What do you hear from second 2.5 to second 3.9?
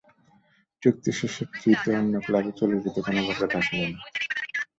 চলে যেতে কোনো বাধা থাকল